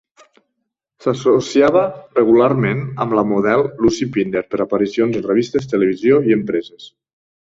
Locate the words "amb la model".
3.05-3.63